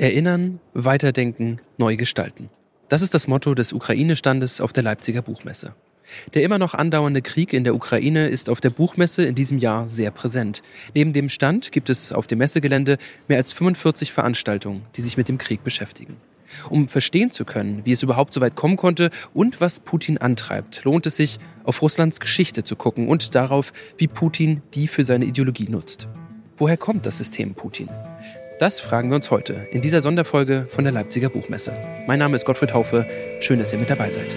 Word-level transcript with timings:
Erinnern, 0.00 0.60
weiterdenken, 0.72 1.60
neu 1.76 1.94
gestalten. 1.96 2.48
Das 2.88 3.02
ist 3.02 3.12
das 3.12 3.28
Motto 3.28 3.54
des 3.54 3.74
Ukraine-Standes 3.74 4.62
auf 4.62 4.72
der 4.72 4.82
Leipziger 4.82 5.20
Buchmesse. 5.20 5.74
Der 6.32 6.42
immer 6.42 6.58
noch 6.58 6.72
andauernde 6.72 7.20
Krieg 7.20 7.52
in 7.52 7.64
der 7.64 7.74
Ukraine 7.74 8.28
ist 8.28 8.48
auf 8.48 8.62
der 8.62 8.70
Buchmesse 8.70 9.24
in 9.24 9.34
diesem 9.34 9.58
Jahr 9.58 9.90
sehr 9.90 10.10
präsent. 10.10 10.62
Neben 10.94 11.12
dem 11.12 11.28
Stand 11.28 11.70
gibt 11.70 11.90
es 11.90 12.12
auf 12.12 12.26
dem 12.26 12.38
Messegelände 12.38 12.96
mehr 13.28 13.36
als 13.36 13.52
45 13.52 14.10
Veranstaltungen, 14.10 14.86
die 14.96 15.02
sich 15.02 15.18
mit 15.18 15.28
dem 15.28 15.36
Krieg 15.36 15.62
beschäftigen. 15.62 16.16
Um 16.70 16.88
verstehen 16.88 17.30
zu 17.30 17.44
können, 17.44 17.82
wie 17.84 17.92
es 17.92 18.02
überhaupt 18.02 18.32
so 18.32 18.40
weit 18.40 18.56
kommen 18.56 18.78
konnte 18.78 19.10
und 19.34 19.60
was 19.60 19.80
Putin 19.80 20.16
antreibt, 20.16 20.82
lohnt 20.84 21.04
es 21.04 21.16
sich, 21.16 21.38
auf 21.64 21.82
Russlands 21.82 22.20
Geschichte 22.20 22.64
zu 22.64 22.74
gucken 22.74 23.06
und 23.06 23.34
darauf, 23.34 23.74
wie 23.98 24.08
Putin 24.08 24.62
die 24.72 24.88
für 24.88 25.04
seine 25.04 25.26
Ideologie 25.26 25.68
nutzt. 25.68 26.08
Woher 26.56 26.78
kommt 26.78 27.04
das 27.04 27.18
System 27.18 27.54
Putin? 27.54 27.90
Das 28.60 28.78
fragen 28.78 29.08
wir 29.08 29.16
uns 29.16 29.30
heute 29.30 29.54
in 29.70 29.80
dieser 29.80 30.02
Sonderfolge 30.02 30.66
von 30.68 30.84
der 30.84 30.92
Leipziger 30.92 31.30
Buchmesse. 31.30 31.72
Mein 32.06 32.18
Name 32.18 32.36
ist 32.36 32.44
Gottfried 32.44 32.74
Haufe. 32.74 33.06
Schön, 33.40 33.58
dass 33.58 33.72
ihr 33.72 33.78
mit 33.78 33.88
dabei 33.88 34.10
seid. 34.10 34.36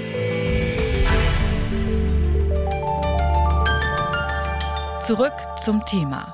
Zurück 5.02 5.34
zum 5.62 5.86
Thema. 5.86 6.34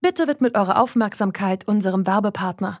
Bitte 0.00 0.26
widmet 0.26 0.56
eure 0.56 0.78
Aufmerksamkeit 0.78 1.68
unserem 1.68 2.06
Werbepartner. 2.06 2.80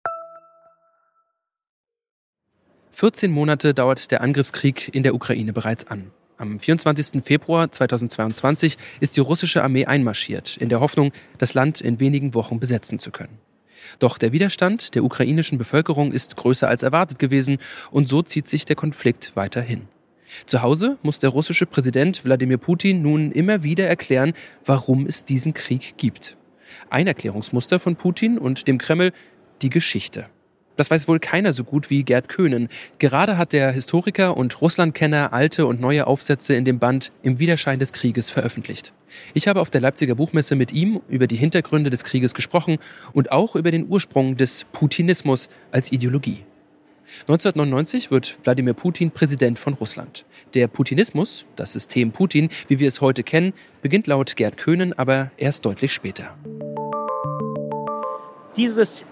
14 3.01 3.31
Monate 3.31 3.73
dauert 3.73 4.11
der 4.11 4.21
Angriffskrieg 4.21 4.93
in 4.93 5.01
der 5.01 5.15
Ukraine 5.15 5.53
bereits 5.53 5.87
an. 5.87 6.11
Am 6.37 6.59
24. 6.59 7.23
Februar 7.23 7.71
2022 7.71 8.77
ist 8.99 9.17
die 9.17 9.21
russische 9.21 9.63
Armee 9.63 9.87
einmarschiert, 9.87 10.55
in 10.57 10.69
der 10.69 10.81
Hoffnung, 10.81 11.11
das 11.39 11.55
Land 11.55 11.81
in 11.81 11.99
wenigen 11.99 12.35
Wochen 12.35 12.59
besetzen 12.59 12.99
zu 12.99 13.09
können. 13.09 13.39
Doch 13.97 14.19
der 14.19 14.33
Widerstand 14.33 14.93
der 14.93 15.03
ukrainischen 15.03 15.57
Bevölkerung 15.57 16.11
ist 16.11 16.37
größer 16.37 16.67
als 16.67 16.83
erwartet 16.83 17.17
gewesen 17.17 17.57
und 17.89 18.07
so 18.07 18.21
zieht 18.21 18.47
sich 18.47 18.65
der 18.65 18.75
Konflikt 18.75 19.31
weiterhin. 19.33 19.87
Zu 20.45 20.61
Hause 20.61 20.99
muss 21.01 21.17
der 21.17 21.31
russische 21.31 21.65
Präsident 21.65 22.23
Wladimir 22.23 22.59
Putin 22.59 23.01
nun 23.01 23.31
immer 23.31 23.63
wieder 23.63 23.87
erklären, 23.87 24.33
warum 24.63 25.07
es 25.07 25.25
diesen 25.25 25.55
Krieg 25.55 25.95
gibt. 25.97 26.37
Ein 26.91 27.07
Erklärungsmuster 27.07 27.79
von 27.79 27.95
Putin 27.95 28.37
und 28.37 28.67
dem 28.67 28.77
Kreml 28.77 29.11
die 29.63 29.71
Geschichte. 29.71 30.27
Das 30.81 30.89
weiß 30.89 31.07
wohl 31.07 31.19
keiner 31.19 31.53
so 31.53 31.63
gut 31.63 31.91
wie 31.91 32.01
Gerd 32.01 32.27
Köhnen. 32.27 32.67
Gerade 32.97 33.37
hat 33.37 33.53
der 33.53 33.71
Historiker 33.71 34.35
und 34.35 34.61
Russlandkenner 34.61 35.31
alte 35.31 35.67
und 35.67 35.79
neue 35.79 36.07
Aufsätze 36.07 36.55
in 36.55 36.65
dem 36.65 36.79
Band 36.79 37.11
Im 37.21 37.37
Widerschein 37.37 37.77
des 37.77 37.93
Krieges 37.93 38.31
veröffentlicht. 38.31 38.91
Ich 39.35 39.47
habe 39.47 39.61
auf 39.61 39.69
der 39.69 39.79
Leipziger 39.79 40.15
Buchmesse 40.15 40.55
mit 40.55 40.73
ihm 40.73 40.99
über 41.07 41.27
die 41.27 41.35
Hintergründe 41.35 41.91
des 41.91 42.03
Krieges 42.03 42.33
gesprochen 42.33 42.79
und 43.13 43.31
auch 43.31 43.55
über 43.55 43.69
den 43.69 43.89
Ursprung 43.89 44.37
des 44.37 44.65
Putinismus 44.71 45.51
als 45.69 45.91
Ideologie. 45.91 46.45
1999 47.27 48.09
wird 48.09 48.39
Wladimir 48.43 48.73
Putin 48.73 49.11
Präsident 49.11 49.59
von 49.59 49.75
Russland. 49.75 50.25
Der 50.55 50.67
Putinismus, 50.67 51.45
das 51.57 51.73
System 51.73 52.11
Putin, 52.11 52.49
wie 52.69 52.79
wir 52.79 52.87
es 52.87 53.01
heute 53.01 53.21
kennen, 53.21 53.53
beginnt 53.83 54.07
laut 54.07 54.35
Gerd 54.35 54.57
Köhnen 54.57 54.93
aber 54.93 55.29
erst 55.37 55.63
deutlich 55.63 55.93
später. 55.93 56.35
Dieses 58.57 59.05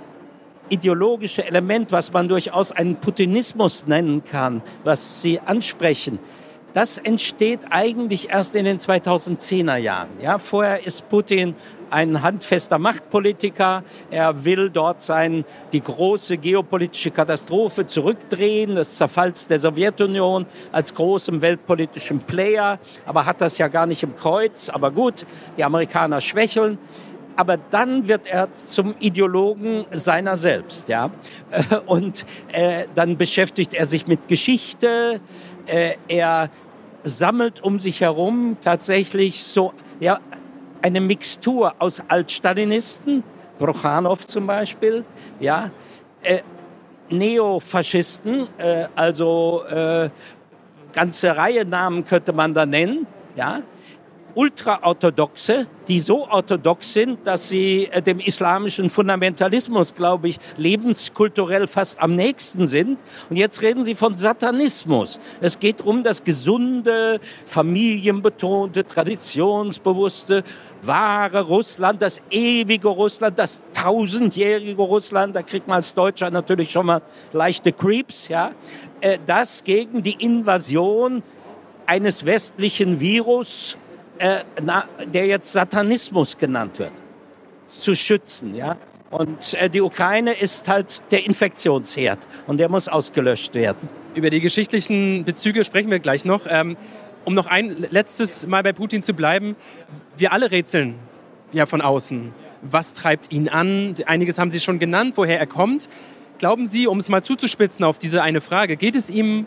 ideologische 0.70 1.46
Element, 1.46 1.92
was 1.92 2.14
man 2.14 2.28
durchaus 2.28 2.72
einen 2.72 2.98
Putinismus 2.98 3.88
nennen 3.88 4.24
kann, 4.24 4.62
was 4.84 5.22
Sie 5.22 5.40
ansprechen, 5.40 6.20
das 6.74 7.00
entsteht 7.00 7.62
eigentlich 7.72 8.30
erst 8.30 8.56
in 8.56 8.66
den 8.66 8.78
2010er 8.78 9.78
Jahren. 9.78 10.10
Ja, 10.22 10.38
vorher 10.38 10.86
ist 10.86 11.10
Putin 11.10 11.56
ein 11.90 12.22
handfester 12.22 12.78
Machtpolitiker. 12.78 13.84
Er 14.12 14.46
will 14.46 14.70
dort 14.70 15.02
sein, 15.02 15.46
die 15.74 15.82
große 15.82 16.38
geopolitische 16.38 17.10
Katastrophe 17.10 17.88
zurückdrehen, 17.88 18.76
das 18.76 18.98
Zerfalls 18.98 19.48
der 19.48 19.60
Sowjetunion 19.60 20.46
als 20.72 20.94
großem 20.94 21.42
weltpolitischen 21.42 22.20
Player, 22.20 22.80
aber 23.06 23.26
hat 23.26 23.42
das 23.42 23.58
ja 23.58 23.68
gar 23.68 23.88
nicht 23.88 24.04
im 24.04 24.16
Kreuz. 24.16 24.70
Aber 24.70 24.92
gut, 24.92 25.26
die 25.58 25.64
Amerikaner 25.64 26.22
schwächeln 26.22 26.78
aber 27.40 27.56
dann 27.56 28.10
wird 28.10 28.28
er 28.28 28.54
zum 28.54 28.96
Ideologen 29.00 29.86
seiner 29.92 30.36
selbst, 30.36 30.90
ja. 30.90 31.10
Und 31.86 32.26
äh, 32.52 32.84
dann 32.96 33.18
beschäftigt 33.18 33.74
er 33.74 33.86
sich 33.86 34.08
mit 34.08 34.28
Geschichte, 34.28 35.22
äh, 35.66 35.94
er 36.10 36.50
sammelt 37.04 37.64
um 37.64 37.80
sich 37.80 38.02
herum 38.02 38.58
tatsächlich 38.60 39.42
so, 39.42 39.72
ja, 40.02 40.20
eine 40.82 41.00
Mixtur 41.00 41.76
aus 41.80 42.04
Altstalinisten, 42.10 43.24
Prochanow 43.58 44.28
zum 44.28 44.46
Beispiel, 44.46 45.06
ja, 45.40 45.72
äh, 46.24 46.42
Neofaschisten, 47.10 48.50
äh, 48.58 48.88
also 48.96 49.64
äh, 49.70 50.10
ganze 50.92 51.38
Reihe 51.38 51.64
Namen 51.64 52.04
könnte 52.04 52.34
man 52.34 52.54
da 52.54 52.66
nennen, 52.66 53.08
ja, 53.38 53.62
Ultraorthodoxe, 54.36 55.68
die 55.88 56.00
so 56.00 56.28
orthodox 56.28 56.94
sind, 56.94 57.26
dass 57.26 57.50
sie 57.50 57.90
äh, 57.92 58.02
dem 58.02 58.20
islamischen 58.20 58.90
Fundamentalismus, 58.90 59.94
glaube 59.94 60.30
ich, 60.30 60.40
lebenskulturell 60.58 61.68
fast 61.68 62.00
am 62.02 62.16
nächsten 62.16 62.68
sind. 62.68 63.00
Und 63.30 63.36
jetzt 63.38 63.62
reden 63.62 63.84
sie 63.86 63.96
von 63.96 64.16
Satanismus. 64.18 65.20
Es 65.42 65.60
geht 65.60 65.82
um 65.82 66.04
das 66.04 66.24
gesunde, 66.24 67.20
familienbetonte, 67.46 68.86
traditionsbewusste, 68.86 70.44
wahre 70.84 71.42
Russland, 71.42 72.02
das 72.02 72.22
ewige 72.30 72.88
Russland, 72.88 73.40
das 73.40 73.64
tausendjährige 73.74 74.82
Russland. 74.82 75.36
Da 75.36 75.42
kriegt 75.42 75.68
man 75.68 75.78
als 75.78 75.94
Deutscher 75.96 76.30
natürlich 76.30 76.72
schon 76.72 76.86
mal 76.86 77.02
leichte 77.34 77.72
Creeps, 77.72 78.28
ja. 78.28 78.52
Äh, 79.02 79.18
das 79.26 79.64
gegen 79.64 80.04
die 80.04 80.24
Invasion 80.24 81.24
eines 81.90 82.24
westlichen 82.24 83.00
Virus 83.00 83.76
äh, 84.20 84.44
na, 84.62 84.86
der 85.06 85.26
jetzt 85.26 85.52
Satanismus 85.52 86.38
genannt 86.38 86.80
wird, 86.80 86.92
zu 87.68 87.96
schützen. 87.96 88.56
Ja? 88.56 88.78
Und 89.10 89.56
äh, 89.56 89.70
die 89.70 89.82
Ukraine 89.82 90.34
ist 90.34 90.68
halt 90.68 91.02
der 91.12 91.26
Infektionsherd 91.26 92.20
und 92.48 92.58
der 92.58 92.70
muss 92.70 92.88
ausgelöscht 92.88 93.56
werden. 93.56 93.90
Über 94.14 94.30
die 94.30 94.42
geschichtlichen 94.42 95.24
Bezüge 95.26 95.64
sprechen 95.64 95.90
wir 95.90 96.00
gleich 96.00 96.26
noch. 96.26 96.46
Ähm, 96.48 96.78
um 97.26 97.34
noch 97.34 97.48
ein 97.48 97.86
letztes 97.90 98.48
Mal 98.48 98.64
bei 98.64 98.74
Putin 98.74 99.04
zu 99.04 99.14
bleiben, 99.14 99.56
wir 100.18 100.32
alle 100.32 100.52
rätseln 100.52 100.96
ja 101.52 101.66
von 101.66 101.82
außen. 101.82 102.34
Was 102.62 102.94
treibt 102.94 103.32
ihn 103.32 103.50
an? 103.50 103.96
Einiges 104.06 104.38
haben 104.38 104.52
Sie 104.52 104.60
schon 104.60 104.80
genannt, 104.80 105.14
woher 105.16 105.40
er 105.40 105.48
kommt. 105.48 105.90
Glauben 106.38 106.68
Sie, 106.68 106.88
um 106.88 107.00
es 107.00 107.10
mal 107.10 107.24
zuzuspitzen 107.24 107.86
auf 107.86 108.00
diese 108.00 108.22
eine 108.22 108.42
Frage, 108.42 108.78
geht 108.78 108.96
es 108.96 109.10
ihm 109.10 109.46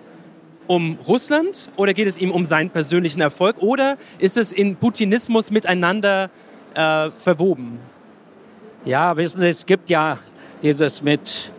um 0.72 0.98
Russland 1.06 1.70
oder 1.76 1.92
geht 1.92 2.08
es 2.08 2.18
ihm 2.18 2.30
um 2.30 2.46
seinen 2.46 2.70
persönlichen 2.70 3.20
Erfolg 3.20 3.56
oder 3.60 3.98
ist 4.18 4.38
es 4.38 4.54
in 4.54 4.76
Putinismus 4.76 5.50
miteinander 5.50 6.30
äh, 6.74 7.10
verwoben? 7.18 7.78
Ja, 8.86 9.14
wissen 9.18 9.40
Sie, 9.40 9.48
es 9.48 9.66
gibt 9.66 9.90
ja 9.90 10.18
dieses 10.62 11.02
mit 11.02 11.52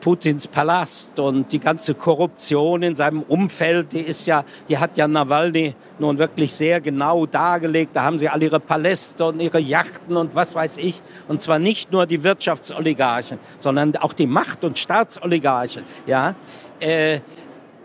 Putins 0.00 0.46
Palast 0.46 1.18
und 1.18 1.52
die 1.52 1.58
ganze 1.58 1.94
Korruption 1.94 2.84
in 2.84 2.94
seinem 2.94 3.22
Umfeld, 3.22 3.92
die 3.92 4.00
ist 4.00 4.24
ja, 4.26 4.44
die 4.68 4.78
hat 4.78 4.96
ja 4.96 5.08
Nawalny 5.08 5.74
nun 5.98 6.18
wirklich 6.18 6.54
sehr 6.54 6.80
genau 6.80 7.26
dargelegt. 7.26 7.96
Da 7.96 8.04
haben 8.04 8.20
sie 8.20 8.28
all 8.28 8.42
ihre 8.42 8.60
Paläste 8.60 9.26
und 9.26 9.40
ihre 9.40 9.58
Yachten 9.58 10.16
und 10.16 10.34
was 10.36 10.54
weiß 10.54 10.78
ich. 10.78 11.02
Und 11.26 11.42
zwar 11.42 11.58
nicht 11.58 11.90
nur 11.90 12.06
die 12.06 12.22
Wirtschaftsoligarchen, 12.22 13.40
sondern 13.58 13.96
auch 13.96 14.12
die 14.12 14.26
Macht- 14.26 14.64
und 14.64 14.78
Staatsoligarchen. 14.78 15.82
Ja, 16.06 16.36
äh, 16.78 17.20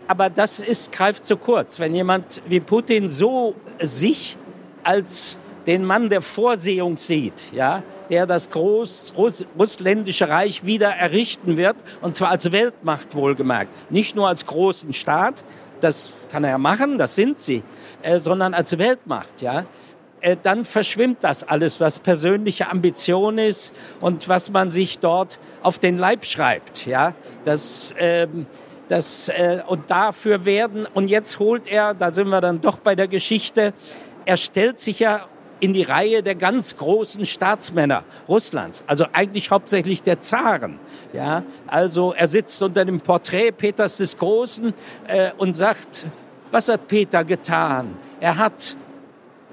aber 0.08 0.30
das 0.30 0.60
ist, 0.60 0.92
greift 0.92 1.24
zu 1.24 1.36
kurz. 1.36 1.80
Wenn 1.80 1.94
jemand 1.94 2.42
wie 2.48 2.60
Putin 2.60 3.08
so 3.08 3.54
sich 3.80 4.36
als 4.84 5.38
den 5.66 5.84
Mann 5.84 6.08
der 6.08 6.22
Vorsehung 6.22 6.96
sieht, 6.96 7.52
ja, 7.52 7.82
der 8.08 8.26
das 8.26 8.50
groß 8.50 9.14
russländische 9.58 10.28
Reich 10.28 10.64
wieder 10.64 10.90
errichten 10.90 11.56
wird, 11.56 11.76
und 12.02 12.14
zwar 12.14 12.30
als 12.30 12.52
Weltmacht 12.52 13.14
wohlgemerkt, 13.14 13.70
nicht 13.90 14.14
nur 14.14 14.28
als 14.28 14.46
großen 14.46 14.92
Staat, 14.92 15.44
das 15.80 16.12
kann 16.30 16.44
er 16.44 16.50
ja 16.50 16.58
machen, 16.58 16.98
das 16.98 17.16
sind 17.16 17.38
sie, 17.38 17.62
äh, 18.02 18.18
sondern 18.18 18.54
als 18.54 18.78
Weltmacht, 18.78 19.42
ja. 19.42 19.66
äh, 20.20 20.36
dann 20.40 20.64
verschwimmt 20.64 21.18
das 21.22 21.42
alles, 21.42 21.80
was 21.80 21.98
persönliche 21.98 22.70
Ambition 22.70 23.38
ist 23.38 23.74
und 24.00 24.28
was 24.28 24.50
man 24.50 24.70
sich 24.70 25.00
dort 25.00 25.38
auf 25.62 25.78
den 25.78 25.98
Leib 25.98 26.24
schreibt. 26.24 26.86
Ja, 26.86 27.14
das, 27.44 27.94
ähm, 27.98 28.46
das 28.88 29.28
äh, 29.28 29.62
und 29.66 29.90
dafür 29.90 30.44
werden 30.44 30.86
und 30.94 31.08
jetzt 31.08 31.38
holt 31.38 31.68
er, 31.68 31.94
da 31.94 32.10
sind 32.10 32.28
wir 32.28 32.40
dann 32.40 32.60
doch 32.60 32.78
bei 32.78 32.94
der 32.94 33.08
Geschichte, 33.08 33.72
er 34.24 34.36
stellt 34.36 34.80
sich 34.80 35.00
ja 35.00 35.26
in 35.60 35.72
die 35.72 35.82
Reihe 35.82 36.22
der 36.22 36.34
ganz 36.34 36.76
großen 36.76 37.24
Staatsmänner 37.24 38.04
Russlands, 38.28 38.84
also 38.86 39.06
eigentlich 39.12 39.50
hauptsächlich 39.50 40.02
der 40.02 40.20
Zaren. 40.20 40.78
Ja, 41.12 41.44
also 41.66 42.12
er 42.12 42.28
sitzt 42.28 42.62
unter 42.62 42.84
dem 42.84 43.00
Porträt 43.00 43.52
Peters 43.52 43.96
des 43.96 44.16
Großen 44.16 44.74
äh, 45.06 45.30
und 45.38 45.54
sagt, 45.54 46.06
was 46.50 46.68
hat 46.68 46.86
Peter 46.86 47.24
getan? 47.24 47.96
Er 48.20 48.36
hat 48.36 48.76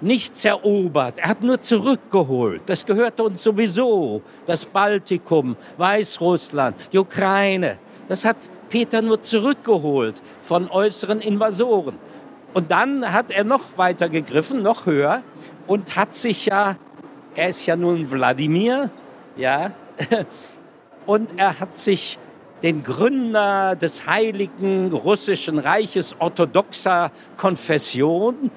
nichts 0.01 0.43
erobert, 0.43 1.17
er 1.17 1.29
hat 1.29 1.41
nur 1.41 1.61
zurückgeholt. 1.61 2.61
Das 2.65 2.85
gehörte 2.85 3.23
uns 3.23 3.41
sowieso. 3.41 4.21
Das 4.45 4.65
Baltikum, 4.65 5.55
Weißrussland, 5.77 6.75
die 6.91 6.97
Ukraine. 6.97 7.77
Das 8.09 8.25
hat 8.25 8.37
Peter 8.73 9.03
nur 9.03 9.21
zurückgeholt 9.21 10.15
von 10.41 10.67
äußeren 10.67 11.19
Invasoren. 11.19 11.95
Und 12.55 12.71
dann 12.71 13.13
hat 13.13 13.29
er 13.29 13.43
noch 13.43 13.77
weiter 13.77 14.09
gegriffen, 14.09 14.63
noch 14.63 14.87
höher 14.87 15.21
und 15.67 15.95
hat 15.95 16.15
sich 16.15 16.47
ja, 16.47 16.77
er 17.35 17.49
ist 17.49 17.67
ja 17.67 17.75
nun 17.75 18.09
Wladimir, 18.09 18.89
ja, 19.37 19.73
und 21.05 21.39
er 21.39 21.59
hat 21.59 21.77
sich 21.77 22.17
den 22.63 22.81
Gründer 22.81 23.75
des 23.75 24.07
heiligen 24.07 24.91
russischen 24.91 25.59
Reiches 25.59 26.15
orthodoxer 26.17 27.11
Konfession, 27.37 28.49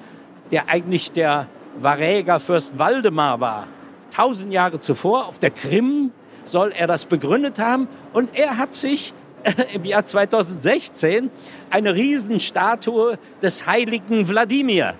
der 0.49 0.67
eigentlich 0.67 1.11
der 1.11 1.45
Varäger 1.77 2.39
Fürst 2.39 2.79
Waldemar 2.79 3.39
war, 3.39 3.67
tausend 4.09 4.51
Jahre 4.51 4.79
zuvor 4.79 5.27
auf 5.27 5.37
der 5.37 5.51
Krim 5.51 6.11
soll 6.43 6.71
er 6.75 6.87
das 6.87 7.05
begründet 7.05 7.59
haben 7.59 7.87
und 8.13 8.35
er 8.35 8.57
hat 8.57 8.73
sich 8.73 9.13
im 9.73 9.85
Jahr 9.85 10.05
2016 10.05 11.29
eine 11.69 11.93
Riesenstatue 11.93 13.17
des 13.41 13.65
heiligen 13.65 14.27
Wladimir 14.27 14.95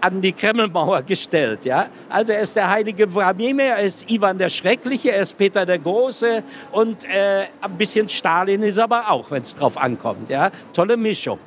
an 0.00 0.20
die 0.20 0.32
Kremlmauer 0.32 1.02
gestellt. 1.02 1.64
Ja? 1.64 1.88
Also 2.08 2.32
er 2.32 2.40
ist 2.40 2.56
der 2.56 2.70
heilige 2.70 3.14
Wladimir, 3.14 3.66
er 3.66 3.80
ist 3.80 4.10
Ivan 4.10 4.38
der 4.38 4.48
Schreckliche, 4.48 5.12
er 5.12 5.22
ist 5.22 5.36
Peter 5.36 5.66
der 5.66 5.78
Große 5.78 6.42
und 6.72 7.04
äh, 7.04 7.46
ein 7.60 7.76
bisschen 7.76 8.08
Stalin 8.08 8.62
ist 8.62 8.78
aber 8.78 9.10
auch, 9.10 9.30
wenn 9.30 9.42
es 9.42 9.54
drauf 9.54 9.76
ankommt. 9.76 10.30
Ja? 10.30 10.50
Tolle 10.72 10.96
Mischung. 10.96 11.38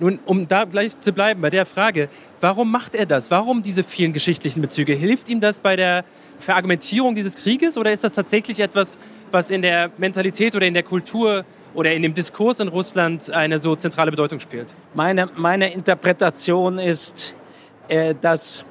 Nun, 0.00 0.18
um 0.26 0.48
da 0.48 0.64
gleich 0.64 0.98
zu 1.00 1.12
bleiben 1.12 1.40
bei 1.40 1.50
der 1.50 1.66
Frage, 1.66 2.08
warum 2.40 2.70
macht 2.70 2.94
er 2.94 3.06
das? 3.06 3.30
Warum 3.30 3.62
diese 3.62 3.84
vielen 3.84 4.12
geschichtlichen 4.12 4.60
Bezüge? 4.60 4.92
Hilft 4.92 5.28
ihm 5.28 5.40
das 5.40 5.60
bei 5.60 5.76
der 5.76 6.04
Verargumentierung 6.40 7.14
dieses 7.14 7.36
Krieges 7.36 7.78
oder 7.78 7.92
ist 7.92 8.02
das 8.02 8.12
tatsächlich 8.12 8.58
etwas, 8.58 8.98
was 9.30 9.50
in 9.50 9.62
der 9.62 9.90
Mentalität 9.96 10.56
oder 10.56 10.66
in 10.66 10.74
der 10.74 10.82
Kultur 10.82 11.44
oder 11.74 11.92
in 11.92 12.02
dem 12.02 12.12
Diskurs 12.12 12.58
in 12.58 12.68
Russland 12.68 13.30
eine 13.30 13.60
so 13.60 13.76
zentrale 13.76 14.10
Bedeutung 14.10 14.40
spielt? 14.40 14.74
Meine, 14.94 15.28
meine 15.36 15.72
Interpretation 15.72 16.78
ist, 16.78 17.36
äh, 17.88 18.14
dass 18.20 18.64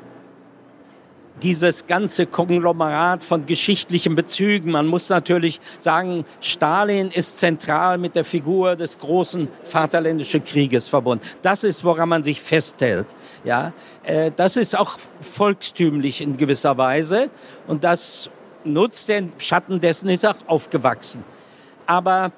dieses 1.44 1.86
ganze 1.88 2.25
Konglomerat 2.25 3.24
von 3.24 3.45
geschichtlichen 3.45 4.16
Bezügen. 4.16 4.72
Man 4.72 4.88
muss 4.88 5.10
natürlich 5.10 5.60
sagen, 5.78 6.25
Stalin 6.40 7.12
ist 7.12 7.38
zentral 7.38 7.98
mit 7.98 8.16
der 8.16 8.24
Figur 8.24 8.75
des 8.75 8.98
großen 8.98 9.50
Vaterländischen 9.63 10.44
Krieges 10.44 10.88
verbunden. 10.88 11.25
Das 11.42 11.63
ist, 11.63 11.84
woran 11.84 12.10
man 12.10 12.24
sich 12.24 12.42
festhält. 12.42 13.07
Ja, 13.44 13.74
äh, 14.04 14.31
das 14.36 14.56
ist 14.56 14.78
auch 14.78 14.98
volkstümlich 15.22 16.22
in 16.22 16.38
gewisser 16.38 16.78
Weise 16.78 17.30
und 17.68 17.84
das 17.84 18.30
nutzt 18.63 19.10
den 19.10 19.34
Schatten 19.38 19.80
dessen 19.80 20.10
ist 20.10 20.25
auch 20.25 20.38
aufgewachsen. 20.48 21.24
Aber 21.86 22.31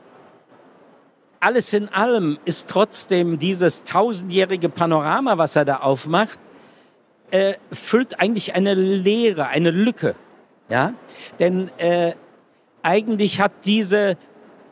alles 1.39 1.73
in 1.73 1.89
allem 1.89 2.39
ist 2.45 2.69
trotzdem 2.69 3.37
dieses 3.37 3.83
tausendjährige 3.83 4.69
Panorama, 4.69 5.37
was 5.37 5.55
er 5.55 5.63
da 5.63 5.77
aufmacht, 5.77 6.39
äh, 7.35 7.57
füllt 7.71 8.19
eigentlich 8.19 8.55
eine 8.55 8.73
Leere, 8.73 9.47
eine 9.47 9.71
Lücke. 9.71 10.15
Ja? 10.69 10.93
Denn 11.39 11.69
äh, 11.77 12.13
eigentlich 12.81 13.41
hat 13.41 13.51
diese, 13.65 14.17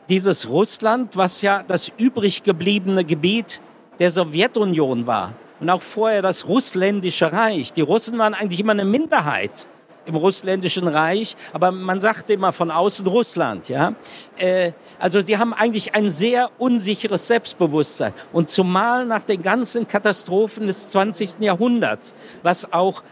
dieses 0.08 0.48
Russland, 0.48 1.16
was 1.16 1.42
ja 1.42 1.62
das 1.62 1.92
übrig 1.98 2.42
gebliebene 2.42 3.04
Gebiet 3.04 3.60
der 3.98 4.10
Sowjetunion 4.10 5.06
war, 5.06 5.34
und 5.60 5.70
auch 5.70 5.82
vorher 5.82 6.20
das 6.20 6.48
russländische 6.48 7.32
Reich. 7.32 7.72
Die 7.72 7.80
Russen 7.80 8.18
waren 8.18 8.34
eigentlich 8.34 8.60
immer 8.60 8.72
eine 8.72 8.84
Minderheit 8.84 9.66
im 10.06 10.16
russländischen 10.16 10.88
Reich, 10.88 11.36
aber 11.52 11.72
man 11.72 12.00
sagte 12.00 12.32
immer 12.32 12.52
von 12.52 12.70
außen 12.70 13.06
Russland, 13.06 13.68
ja. 13.68 13.94
Äh, 14.36 14.72
also 14.98 15.20
sie 15.20 15.38
haben 15.38 15.54
eigentlich 15.54 15.94
ein 15.94 16.10
sehr 16.10 16.50
unsicheres 16.58 17.26
Selbstbewusstsein 17.26 18.12
und 18.32 18.50
zumal 18.50 19.06
nach 19.06 19.22
den 19.22 19.42
ganzen 19.42 19.88
Katastrophen 19.88 20.66
des 20.66 20.88
20. 20.88 21.40
Jahrhunderts, 21.40 22.14
was 22.42 22.72
auch 22.72 23.02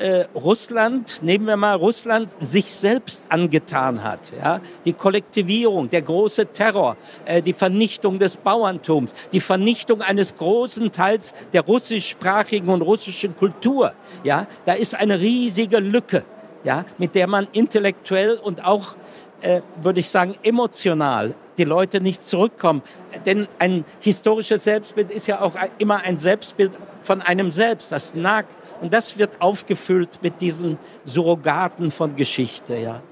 äh, 0.00 0.26
Russland, 0.34 1.22
nehmen 1.22 1.46
wir 1.46 1.56
mal 1.56 1.74
Russland, 1.74 2.30
sich 2.40 2.72
selbst 2.72 3.24
angetan 3.28 4.02
hat. 4.02 4.20
Ja? 4.36 4.60
Die 4.84 4.92
Kollektivierung, 4.92 5.90
der 5.90 6.02
große 6.02 6.46
Terror, 6.46 6.96
äh, 7.26 7.42
die 7.42 7.52
Vernichtung 7.52 8.18
des 8.18 8.36
Bauerntums, 8.36 9.14
die 9.32 9.40
Vernichtung 9.40 10.00
eines 10.00 10.34
großen 10.34 10.90
Teils 10.90 11.34
der 11.52 11.62
russischsprachigen 11.62 12.68
und 12.70 12.82
russischen 12.82 13.36
Kultur. 13.36 13.92
Ja? 14.24 14.46
Da 14.64 14.72
ist 14.72 14.94
eine 14.94 15.20
riesige 15.20 15.78
Lücke, 15.78 16.24
ja? 16.64 16.84
mit 16.98 17.14
der 17.14 17.26
man 17.26 17.46
intellektuell 17.52 18.36
und 18.36 18.64
auch, 18.64 18.96
äh, 19.42 19.60
würde 19.82 20.00
ich 20.00 20.08
sagen, 20.08 20.34
emotional 20.42 21.34
die 21.58 21.64
Leute 21.64 22.00
nicht 22.00 22.26
zurückkommen. 22.26 22.82
Denn 23.26 23.46
ein 23.58 23.84
historisches 24.00 24.64
Selbstbild 24.64 25.10
ist 25.10 25.26
ja 25.26 25.42
auch 25.42 25.56
immer 25.76 25.98
ein 25.98 26.16
Selbstbild 26.16 26.72
von 27.02 27.20
einem 27.20 27.50
selbst. 27.50 27.92
Das 27.92 28.14
nagt 28.14 28.56
und 28.80 28.92
das 28.92 29.18
wird 29.18 29.40
aufgefüllt 29.40 30.22
mit 30.22 30.40
diesen 30.40 30.78
Surrogaten 31.04 31.90
von 31.90 32.16
Geschichte, 32.16 32.76
ja. 32.76 33.02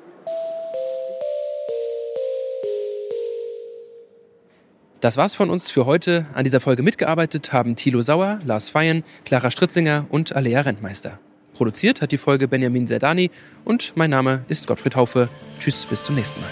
Das 5.01 5.17
war's 5.17 5.37
von 5.37 5.49
uns 5.49 5.71
für 5.71 5.87
heute. 5.87 6.27
An 6.35 6.43
dieser 6.43 6.59
Folge 6.59 6.83
mitgearbeitet 6.83 7.53
haben 7.53 7.77
Thilo 7.77 8.03
Sauer, 8.03 8.41
Lars 8.45 8.69
Feyen, 8.69 9.05
Clara 9.25 9.53
Stritzinger 9.53 10.07
und 10.11 10.35
Alea 10.35 10.63
Rentmeister. 10.63 11.21
Produziert 11.55 12.03
hat 12.03 12.11
die 12.11 12.19
Folge 12.19 12.49
Benjamin 12.49 12.89
Zerdani 12.89 13.31
und 13.65 13.97
mein 13.97 14.11
Name 14.11 14.45
ist 14.49 14.67
Gottfried 14.67 14.97
Haufe. 14.97 15.29
Tschüss, 15.61 15.87
bis 15.87 16.03
zum 16.03 16.17
nächsten 16.17 16.41
Mal. 16.41 16.51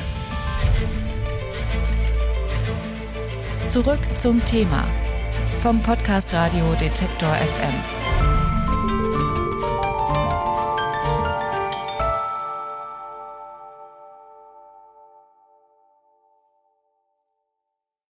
Zurück 3.68 3.98
zum 4.14 4.44
Thema 4.44 4.84
vom 5.60 5.82
Podcast 5.82 6.32
Radio 6.32 6.72
Detektor 6.80 7.34
FM. 7.34 8.05